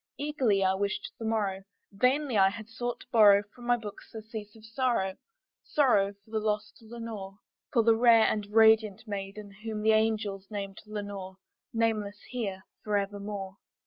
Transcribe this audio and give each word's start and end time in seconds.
Eagerly 0.17 0.63
I 0.63 0.73
wished 0.73 1.11
the 1.19 1.25
morrow; 1.25 1.61
vainly 1.91 2.35
I 2.35 2.49
had 2.49 2.67
sought 2.67 3.01
to 3.01 3.07
borrow 3.11 3.43
From 3.53 3.67
my 3.67 3.77
books 3.77 4.09
surcease 4.11 4.55
of 4.55 4.65
sorrow 4.65 5.15
sorrow 5.63 6.13
for 6.25 6.31
the 6.31 6.39
lost 6.39 6.79
Lenore, 6.81 7.37
For 7.71 7.83
the 7.83 7.95
rare 7.95 8.23
and 8.25 8.47
radiant 8.47 9.07
maiden 9.07 9.51
whom 9.63 9.83
the 9.83 9.91
angels 9.91 10.49
name 10.49 10.73
Lenore, 10.87 11.35
Nameless 11.71 12.19
here 12.31 12.63
forevermore. 12.83 13.57